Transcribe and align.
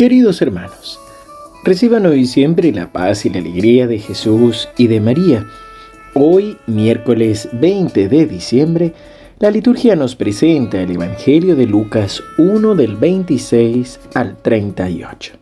Queridos 0.00 0.40
hermanos, 0.40 0.98
reciban 1.62 2.06
hoy 2.06 2.24
siempre 2.24 2.72
la 2.72 2.90
paz 2.90 3.26
y 3.26 3.28
la 3.28 3.38
alegría 3.38 3.86
de 3.86 3.98
Jesús 3.98 4.66
y 4.78 4.86
de 4.86 4.98
María. 4.98 5.46
Hoy, 6.14 6.56
miércoles 6.66 7.50
20 7.52 8.08
de 8.08 8.24
diciembre, 8.24 8.94
la 9.40 9.50
liturgia 9.50 9.96
nos 9.96 10.16
presenta 10.16 10.80
el 10.80 10.92
Evangelio 10.92 11.54
de 11.54 11.66
Lucas 11.66 12.22
1 12.38 12.76
del 12.76 12.96
26 12.96 14.00
al 14.14 14.38
38. 14.38 15.34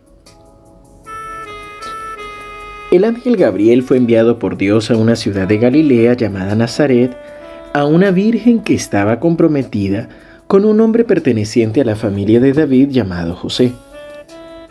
El 2.91 3.05
ángel 3.05 3.37
Gabriel 3.37 3.81
fue 3.81 3.95
enviado 3.95 4.39
por 4.39 4.57
Dios 4.57 4.91
a 4.91 4.97
una 4.97 5.15
ciudad 5.15 5.47
de 5.47 5.57
Galilea 5.57 6.15
llamada 6.15 6.53
Nazaret, 6.55 7.15
a 7.71 7.85
una 7.85 8.11
virgen 8.11 8.59
que 8.59 8.73
estaba 8.73 9.21
comprometida 9.21 10.09
con 10.47 10.65
un 10.65 10.81
hombre 10.81 11.05
perteneciente 11.05 11.79
a 11.79 11.85
la 11.85 11.95
familia 11.95 12.41
de 12.41 12.51
David 12.51 12.89
llamado 12.89 13.37
José. 13.37 13.71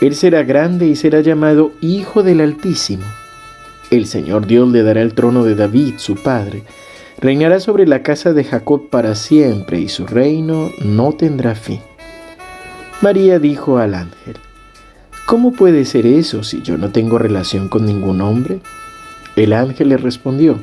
él 0.00 0.14
será 0.14 0.42
grande 0.42 0.86
y 0.86 0.96
será 0.96 1.20
llamado 1.20 1.72
Hijo 1.80 2.22
del 2.22 2.40
Altísimo. 2.42 3.04
El 3.90 4.06
Señor 4.06 4.46
Dios 4.46 4.68
le 4.68 4.82
dará 4.82 5.00
el 5.00 5.14
trono 5.14 5.42
de 5.44 5.54
David, 5.54 5.94
su 5.96 6.16
padre. 6.16 6.64
Reinará 7.18 7.60
sobre 7.60 7.86
la 7.86 8.02
casa 8.02 8.34
de 8.34 8.44
Jacob 8.44 8.90
para 8.90 9.14
siempre 9.14 9.80
y 9.80 9.88
su 9.88 10.06
reino 10.06 10.70
no 10.84 11.12
tendrá 11.12 11.54
fin. 11.54 11.80
María 13.00 13.38
dijo 13.38 13.78
al 13.78 13.94
ángel, 13.94 14.36
¿Cómo 15.24 15.52
puede 15.52 15.84
ser 15.86 16.06
eso 16.06 16.44
si 16.44 16.62
yo 16.62 16.76
no 16.76 16.90
tengo 16.90 17.18
relación 17.18 17.68
con 17.68 17.86
ningún 17.86 18.20
hombre? 18.20 18.60
El 19.34 19.54
ángel 19.54 19.88
le 19.88 19.96
respondió, 19.96 20.60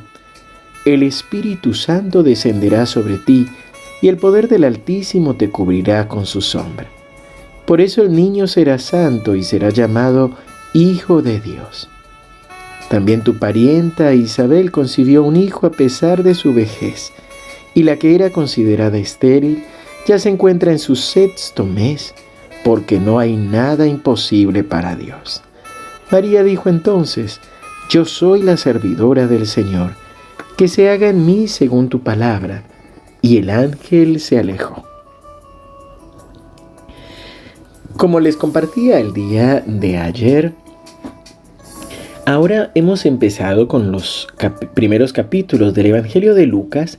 El 0.86 1.02
Espíritu 1.02 1.73
Santo 1.73 2.22
descenderá 2.22 2.86
sobre 2.86 3.18
ti 3.18 3.47
y 4.02 4.09
el 4.09 4.18
poder 4.18 4.47
del 4.47 4.64
Altísimo 4.64 5.36
te 5.36 5.50
cubrirá 5.50 6.08
con 6.08 6.25
su 6.25 6.42
sombra. 6.42 6.88
Por 7.66 7.81
eso 7.81 8.02
el 8.02 8.14
niño 8.14 8.47
será 8.47 8.78
santo 8.78 9.36
y 9.36 9.44
será 9.44 9.69
llamado 9.69 10.31
Hijo 10.73 11.22
de 11.22 11.39
Dios. 11.39 11.89
También 12.89 13.23
tu 13.23 13.39
parienta 13.39 14.14
Isabel 14.14 14.72
concibió 14.72 15.23
un 15.23 15.36
hijo 15.36 15.66
a 15.66 15.72
pesar 15.72 16.23
de 16.23 16.36
su 16.36 16.53
vejez, 16.53 17.11
y 17.73 17.84
la 17.84 17.97
que 17.97 18.16
era 18.16 18.31
considerada 18.31 18.97
estéril 18.97 19.64
ya 20.06 20.19
se 20.19 20.30
encuentra 20.30 20.72
en 20.72 20.80
su 20.80 20.95
sexto 20.95 21.66
mes, 21.66 22.14
porque 22.64 23.00
no 23.00 23.19
hay 23.19 23.36
nada 23.36 23.88
imposible 23.88 24.64
para 24.64 24.95
Dios. 24.95 25.41
María 26.11 26.44
dijo 26.44 26.69
entonces, 26.69 27.39
Yo 27.89 28.06
soy 28.06 28.41
la 28.41 28.58
servidora 28.58 29.28
del 29.28 29.47
Señor, 29.47 29.95
que 30.58 30.67
se 30.67 30.89
haga 30.89 31.09
en 31.09 31.25
mí 31.25 31.47
según 31.47 31.89
tu 31.89 32.02
palabra. 32.02 32.64
Y 33.22 33.38
el 33.38 33.50
ángel 33.50 34.19
se 34.19 34.38
alejó. 34.38 34.83
Como 37.98 38.20
les 38.20 38.36
compartía 38.36 39.00
el 39.00 39.14
día 39.14 39.64
de 39.66 39.98
ayer, 39.98 40.54
ahora 42.26 42.72
hemos 42.76 43.06
empezado 43.06 43.68
con 43.68 43.92
los 43.92 44.28
primeros 44.74 45.14
capítulos 45.14 45.74
del 45.74 45.88
Evangelio 45.88 46.34
de 46.34 46.48
Lucas 46.48 46.98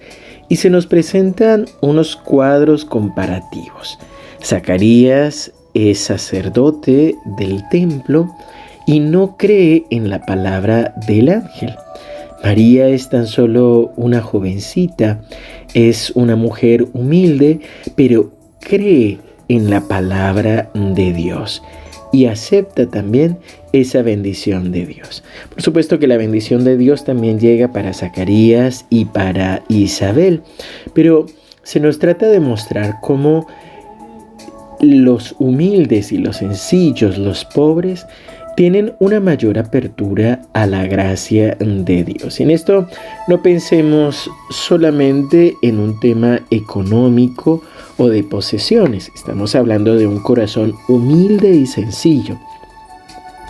y 0.48 0.56
se 0.56 0.70
nos 0.70 0.86
presentan 0.86 1.66
unos 1.80 2.16
cuadros 2.16 2.84
comparativos. 2.84 3.98
Zacarías 4.42 5.52
es 5.74 5.98
sacerdote 5.98 7.16
del 7.38 7.68
templo 7.70 8.30
y 8.86 9.00
no 9.00 9.36
cree 9.36 9.84
en 9.90 10.08
la 10.08 10.24
palabra 10.24 10.94
del 11.06 11.28
ángel. 11.28 11.74
María 12.42 12.88
es 12.88 13.08
tan 13.08 13.26
solo 13.26 13.92
una 13.96 14.20
jovencita, 14.20 15.22
es 15.72 16.12
una 16.14 16.36
mujer 16.36 16.86
humilde, 16.92 17.60
pero 17.96 18.32
cree 18.60 19.18
en 19.48 19.70
la 19.70 19.82
palabra 19.82 20.70
de 20.74 21.12
Dios 21.12 21.62
y 22.12 22.26
acepta 22.26 22.86
también 22.86 23.38
esa 23.72 24.02
bendición 24.02 24.70
de 24.70 24.86
Dios. 24.86 25.24
Por 25.50 25.62
supuesto 25.62 25.98
que 25.98 26.06
la 26.06 26.16
bendición 26.16 26.64
de 26.64 26.76
Dios 26.76 27.04
también 27.04 27.40
llega 27.40 27.72
para 27.72 27.92
Zacarías 27.92 28.86
y 28.88 29.06
para 29.06 29.64
Isabel, 29.68 30.42
pero 30.94 31.26
se 31.64 31.80
nos 31.80 31.98
trata 31.98 32.28
de 32.28 32.38
mostrar 32.38 32.96
cómo 33.02 33.48
los 34.80 35.34
humildes 35.38 36.12
y 36.12 36.18
los 36.18 36.36
sencillos, 36.36 37.18
los 37.18 37.44
pobres, 37.44 38.06
tienen 38.56 38.94
una 39.00 39.20
mayor 39.20 39.58
apertura 39.58 40.42
a 40.52 40.66
la 40.66 40.86
gracia 40.86 41.56
de 41.58 42.04
Dios. 42.04 42.40
En 42.40 42.50
esto 42.50 42.88
no 43.28 43.42
pensemos 43.42 44.30
solamente 44.50 45.56
en 45.62 45.78
un 45.78 45.98
tema 45.98 46.40
económico 46.50 47.62
o 47.96 48.08
de 48.08 48.22
posesiones, 48.22 49.10
estamos 49.14 49.54
hablando 49.54 49.96
de 49.96 50.06
un 50.06 50.20
corazón 50.20 50.74
humilde 50.88 51.50
y 51.50 51.66
sencillo, 51.66 52.38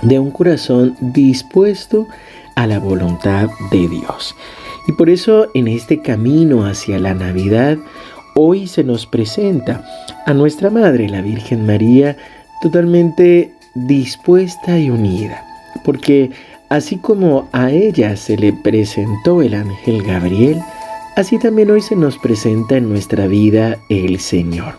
de 0.02 0.18
un 0.18 0.30
corazón 0.30 0.96
dispuesto 1.00 2.06
a 2.56 2.66
la 2.66 2.78
voluntad 2.78 3.48
de 3.70 3.88
Dios. 3.88 4.34
Y 4.86 4.92
por 4.92 5.08
eso 5.08 5.48
en 5.54 5.68
este 5.68 6.02
camino 6.02 6.66
hacia 6.66 6.98
la 6.98 7.14
Navidad, 7.14 7.78
hoy 8.34 8.66
se 8.66 8.84
nos 8.84 9.06
presenta 9.06 9.82
a 10.26 10.34
nuestra 10.34 10.68
Madre, 10.68 11.08
la 11.08 11.22
Virgen 11.22 11.64
María, 11.64 12.16
totalmente 12.60 13.53
dispuesta 13.74 14.78
y 14.78 14.90
unida, 14.90 15.44
porque 15.84 16.30
así 16.68 16.96
como 16.96 17.48
a 17.52 17.70
ella 17.70 18.16
se 18.16 18.36
le 18.36 18.52
presentó 18.52 19.42
el 19.42 19.54
ángel 19.54 20.02
Gabriel, 20.02 20.60
así 21.16 21.38
también 21.38 21.70
hoy 21.70 21.80
se 21.80 21.96
nos 21.96 22.18
presenta 22.18 22.76
en 22.76 22.88
nuestra 22.88 23.26
vida 23.26 23.78
el 23.88 24.18
Señor. 24.20 24.78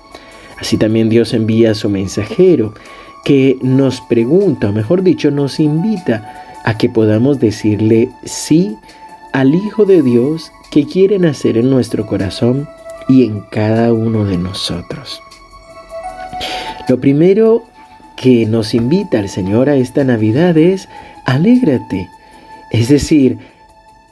Así 0.60 0.78
también 0.78 1.10
Dios 1.10 1.34
envía 1.34 1.72
a 1.72 1.76
su 1.76 1.90
mensajero 1.90 2.74
que 3.26 3.58
nos 3.62 4.02
pregunta, 4.02 4.70
o 4.70 4.72
mejor 4.72 5.04
dicho, 5.04 5.32
nos 5.32 5.60
invita 5.60 6.62
a 6.64 6.78
que 6.78 6.90
podamos 6.90 7.40
decirle 7.40 8.10
sí 8.24 8.78
al 9.34 9.54
Hijo 9.54 9.86
de 9.86 10.02
Dios 10.02 10.52
que 10.72 10.86
quiere 10.86 11.20
nacer 11.20 11.58
en 11.58 11.70
nuestro 11.70 12.06
corazón 12.06 12.68
y 13.08 13.26
en 13.26 13.42
cada 13.42 13.94
uno 13.94 14.26
de 14.26 14.38
nosotros. 14.38 15.22
Lo 16.88 17.00
primero 17.00 17.64
que 18.16 18.46
nos 18.46 18.74
invita 18.74 19.20
el 19.20 19.30
Señor 19.30 19.70
a 19.70 19.76
esta 19.76 20.04
Navidad 20.04 20.58
es 20.58 20.88
alégrate. 21.26 22.10
Es 22.72 22.90
decir, 22.90 23.38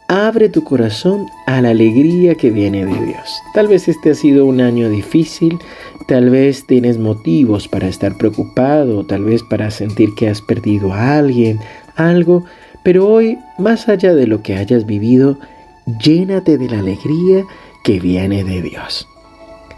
abre 0.07 0.49
tu 0.49 0.63
corazón 0.63 1.27
a 1.47 1.61
la 1.61 1.69
alegría 1.69 2.35
que 2.35 2.51
viene 2.51 2.85
de 2.85 3.05
Dios. 3.05 3.41
Tal 3.53 3.67
vez 3.67 3.87
este 3.87 4.11
ha 4.11 4.15
sido 4.15 4.45
un 4.45 4.61
año 4.61 4.89
difícil, 4.89 5.57
tal 6.07 6.29
vez 6.29 6.65
tienes 6.67 6.97
motivos 6.97 7.67
para 7.67 7.87
estar 7.87 8.17
preocupado, 8.17 9.05
tal 9.05 9.23
vez 9.23 9.41
para 9.43 9.71
sentir 9.71 10.13
que 10.15 10.29
has 10.29 10.41
perdido 10.41 10.93
a 10.93 11.17
alguien, 11.17 11.59
algo, 11.95 12.43
pero 12.83 13.07
hoy, 13.07 13.37
más 13.57 13.87
allá 13.87 14.13
de 14.13 14.27
lo 14.27 14.43
que 14.43 14.55
hayas 14.55 14.85
vivido, 14.85 15.39
llénate 15.99 16.57
de 16.57 16.69
la 16.69 16.79
alegría 16.79 17.45
que 17.83 17.99
viene 17.99 18.43
de 18.43 18.61
Dios. 18.61 19.07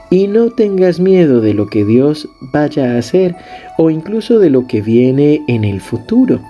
Y 0.10 0.28
no 0.28 0.52
tengas 0.52 1.00
miedo 1.00 1.42
de 1.42 1.54
lo 1.54 1.68
que 1.68 1.84
Dios 1.84 2.30
vaya 2.54 2.94
a 2.94 2.98
hacer 2.98 3.36
o 3.78 3.90
incluso 3.90 4.40
de 4.40 4.50
lo 4.50 4.68
que 4.68 4.82
viene 4.82 5.42
en 5.48 5.64
el 5.64 5.82
futuro. 5.82 6.42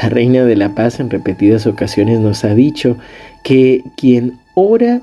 La 0.00 0.08
Reina 0.08 0.44
de 0.44 0.56
la 0.56 0.74
Paz 0.74 1.00
en 1.00 1.10
repetidas 1.10 1.66
ocasiones 1.66 2.20
nos 2.20 2.44
ha 2.44 2.54
dicho 2.54 2.96
que 3.42 3.82
quien 3.96 4.38
ora 4.54 5.00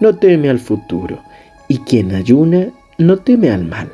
no 0.00 0.16
teme 0.16 0.48
al 0.48 0.58
futuro 0.58 1.18
y 1.68 1.78
quien 1.78 2.14
ayuna 2.14 2.68
no 2.98 3.18
teme 3.18 3.50
al 3.50 3.64
mal. 3.64 3.92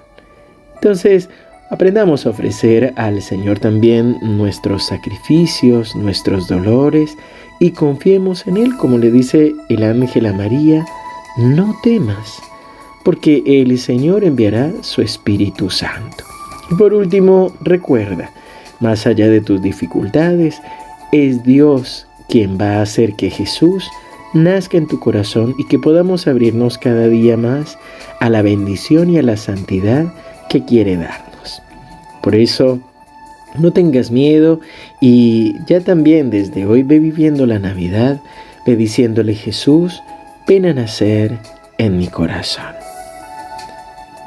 Entonces, 0.75 1.29
aprendamos 1.71 2.27
a 2.27 2.31
ofrecer 2.31 2.93
al 2.97 3.21
Señor 3.23 3.59
también 3.59 4.17
nuestros 4.23 4.87
sacrificios, 4.87 5.95
nuestros 5.97 6.49
dolores 6.49 7.17
y 7.59 7.73
confiemos 7.73 8.47
en 8.47 8.57
Él, 8.57 8.77
como 8.77 8.99
le 8.99 9.11
dice 9.11 9.53
el 9.69 9.83
ángel 9.83 10.27
a 10.27 10.33
María, 10.33 10.85
no 11.37 11.77
temas 11.83 12.41
porque 13.05 13.43
el 13.47 13.79
Señor 13.79 14.25
enviará 14.25 14.73
su 14.82 15.02
Espíritu 15.02 15.70
Santo. 15.70 16.25
Y 16.70 16.75
por 16.75 16.94
último, 16.94 17.52
recuerda, 17.61 18.31
más 18.81 19.06
allá 19.06 19.29
de 19.29 19.41
tus 19.41 19.61
dificultades, 19.62 20.61
es 21.12 21.43
Dios 21.43 22.06
quien 22.29 22.58
va 22.58 22.76
a 22.76 22.82
hacer 22.82 23.14
que 23.14 23.31
Jesús 23.31 23.91
nazca 24.32 24.79
en 24.79 24.87
tu 24.87 25.00
corazón 25.00 25.55
y 25.58 25.67
que 25.67 25.79
podamos 25.79 26.26
abrirnos 26.26 26.79
cada 26.79 27.08
día 27.08 27.37
más 27.37 27.79
a 28.20 28.31
la 28.31 28.43
bendición 28.43 29.11
y 29.11 29.19
a 29.19 29.23
la 29.23 29.37
santidad 29.37 30.12
que 30.49 30.64
quiere 30.64 30.96
darnos. 30.96 31.62
Por 32.23 32.35
eso, 32.35 32.81
No 33.58 33.73
tengas 33.73 34.12
miedo 34.12 34.61
y 35.00 35.56
ya 35.67 35.81
también 35.81 36.31
desde 36.31 36.67
hoy 36.67 36.85
ve 36.85 37.00
viviendo 37.00 37.46
la 37.46 37.58
Navidad, 37.58 38.20
ve 38.64 38.76
diciéndole 38.76 39.35
Jesús, 39.35 40.00
ven 40.46 40.67
a 40.67 40.73
nacer 40.73 41.37
en 41.79 41.99
mi 41.99 42.06
corazón. 42.06 42.80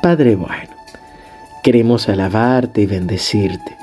Padre 0.04 0.36
bueno, 0.36 0.76
queremos 1.64 2.10
alabarte 2.10 2.82
y 2.82 2.86
bendecirte. 2.88 3.78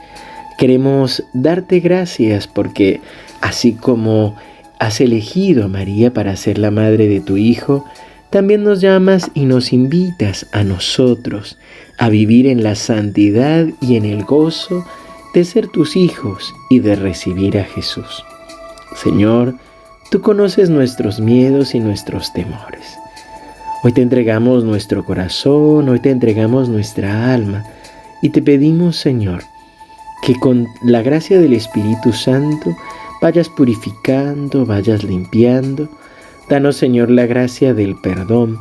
Queremos 0.58 1.25
darte 1.32 1.81
gracias 1.81 2.46
porque 2.46 3.00
así 3.40 3.72
como 3.72 4.37
has 4.78 5.00
elegido 5.00 5.64
a 5.64 5.69
María 5.69 6.12
para 6.12 6.37
ser 6.37 6.58
la 6.58 6.70
madre 6.70 7.08
de 7.08 7.22
tu 7.22 7.38
Hijo, 7.38 7.87
también 8.28 8.64
nos 8.64 8.82
llamas 8.82 9.31
y 9.32 9.46
nos 9.46 9.72
invitas 9.72 10.46
a 10.52 10.62
nosotros 10.62 11.56
a 11.96 12.11
vivir 12.11 12.46
en 12.49 12.62
la 12.62 12.75
santidad 12.75 13.67
y 13.81 13.96
en 13.96 14.05
el 14.05 14.25
gozo 14.25 14.84
de 15.32 15.46
ser 15.46 15.69
tus 15.69 15.96
hijos 15.96 16.52
y 16.69 16.81
de 16.81 16.96
recibir 16.96 17.56
a 17.56 17.64
Jesús. 17.64 18.26
Señor, 18.94 19.55
tú 20.11 20.20
conoces 20.20 20.69
nuestros 20.69 21.19
miedos 21.19 21.75
y 21.75 21.81
nuestros 21.81 22.31
temores. 22.34 22.99
Hoy 23.82 23.93
te 23.93 24.03
entregamos 24.03 24.62
nuestro 24.62 25.06
corazón, 25.06 25.88
hoy 25.88 26.00
te 26.00 26.11
entregamos 26.11 26.69
nuestra 26.69 27.32
alma 27.32 27.65
y 28.21 28.29
te 28.29 28.43
pedimos, 28.43 28.97
Señor, 28.97 29.43
que 30.21 30.35
con 30.35 30.67
la 30.82 31.00
gracia 31.00 31.41
del 31.41 31.55
Espíritu 31.55 32.12
Santo 32.12 32.77
vayas 33.23 33.49
purificando, 33.49 34.67
vayas 34.67 35.03
limpiando. 35.03 35.88
Danos, 36.50 36.77
Señor, 36.77 37.11
la 37.11 37.25
gracia 37.25 37.73
del 37.73 37.97
perdón, 38.03 38.59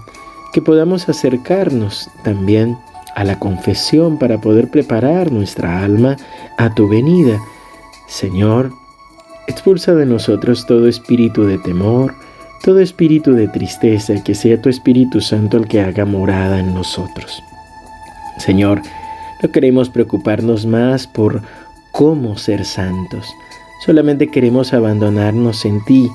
que 0.54 0.62
podamos 0.62 1.10
acercarnos 1.10 2.10
también 2.24 2.78
a 3.14 3.26
la 3.26 3.40
confesión 3.40 4.20
para 4.20 4.40
poder 4.40 4.72
preparar 4.72 5.34
nuestra 5.34 5.84
alma 5.84 6.16
a 6.58 6.74
tu 6.74 6.88
venida. 6.88 7.42
Señor, 8.08 8.72
expulsa 9.48 9.94
de 9.96 10.06
nosotros 10.06 10.66
todo 10.66 10.88
espíritu 10.88 11.44
de 11.44 11.58
temor, 11.58 12.16
todo 12.64 12.80
espíritu 12.80 13.34
de 13.34 13.48
tristeza, 13.48 14.22
que 14.24 14.36
sea 14.36 14.62
tu 14.62 14.70
Espíritu 14.70 15.22
Santo 15.22 15.58
el 15.58 15.68
que 15.68 15.82
haga 15.82 16.06
morada 16.06 16.60
en 16.60 16.74
nosotros. 16.74 17.42
Señor, 18.38 18.82
no 19.42 19.52
queremos 19.52 19.90
preocuparnos 19.90 20.66
más 20.66 21.08
por 21.08 21.42
cómo 21.92 22.38
ser 22.38 22.66
santos, 22.66 23.28
solamente 23.86 24.28
queremos 24.28 24.74
abandonarnos 24.74 25.66
en 25.66 25.84
ti 25.86 26.10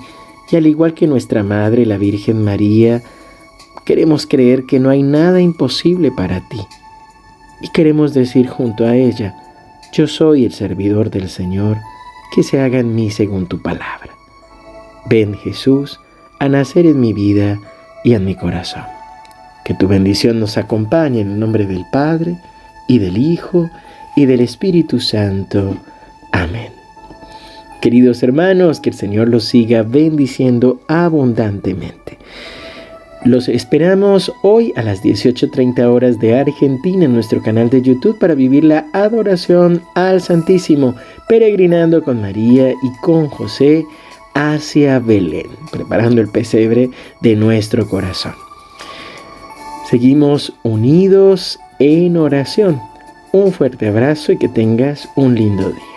y 0.50 0.56
al 0.56 0.66
igual 0.66 0.94
que 0.94 1.06
nuestra 1.06 1.42
Madre, 1.42 1.86
la 1.86 1.96
Virgen 1.96 2.44
María, 2.44 3.02
queremos 3.84 4.26
creer 4.26 4.64
que 4.66 4.78
no 4.78 4.90
hay 4.90 5.02
nada 5.02 5.40
imposible 5.40 6.12
para 6.12 6.46
ti 6.48 6.60
y 7.62 7.68
queremos 7.70 8.12
decir 8.12 8.46
junto 8.46 8.86
a 8.86 8.94
ella, 8.94 9.34
yo 9.92 10.06
soy 10.06 10.44
el 10.44 10.52
servidor 10.52 11.10
del 11.10 11.30
Señor, 11.30 11.78
que 12.34 12.42
se 12.42 12.60
haga 12.60 12.78
en 12.78 12.94
mí 12.94 13.10
según 13.10 13.46
tu 13.46 13.62
palabra. 13.62 14.10
Ven 15.06 15.34
Jesús 15.34 16.00
a 16.38 16.48
nacer 16.48 16.86
en 16.86 17.00
mi 17.00 17.12
vida 17.12 17.58
y 18.04 18.14
en 18.14 18.24
mi 18.24 18.34
corazón. 18.34 18.84
Que 19.64 19.74
tu 19.74 19.88
bendición 19.88 20.40
nos 20.40 20.56
acompañe 20.58 21.20
en 21.20 21.32
el 21.32 21.38
nombre 21.38 21.66
del 21.66 21.84
Padre, 21.90 22.36
y 22.86 22.98
del 22.98 23.16
Hijo, 23.16 23.70
y 24.16 24.26
del 24.26 24.40
Espíritu 24.40 25.00
Santo. 25.00 25.76
Amén. 26.32 26.72
Queridos 27.80 28.22
hermanos, 28.22 28.80
que 28.80 28.90
el 28.90 28.96
Señor 28.96 29.28
los 29.28 29.44
siga 29.44 29.82
bendiciendo 29.82 30.80
abundantemente. 30.88 32.18
Los 33.24 33.48
esperamos 33.48 34.32
hoy 34.42 34.72
a 34.76 34.82
las 34.82 35.02
18.30 35.02 35.82
horas 35.84 36.18
de 36.18 36.38
Argentina 36.38 37.06
en 37.06 37.14
nuestro 37.14 37.42
canal 37.42 37.70
de 37.70 37.80
YouTube 37.80 38.18
para 38.18 38.34
vivir 38.34 38.64
la 38.64 38.86
adoración 38.92 39.82
al 39.94 40.20
Santísimo, 40.20 40.94
peregrinando 41.26 42.02
con 42.02 42.20
María 42.20 42.70
y 42.70 43.00
con 43.00 43.28
José 43.28 43.86
hacia 44.34 44.98
Belén, 44.98 45.48
preparando 45.70 46.20
el 46.20 46.28
pesebre 46.28 46.90
de 47.20 47.36
nuestro 47.36 47.88
corazón. 47.88 48.34
Seguimos 49.88 50.52
unidos 50.62 51.58
en 51.78 52.16
oración. 52.16 52.80
Un 53.32 53.52
fuerte 53.52 53.88
abrazo 53.88 54.32
y 54.32 54.38
que 54.38 54.48
tengas 54.48 55.08
un 55.16 55.34
lindo 55.34 55.70
día. 55.70 55.93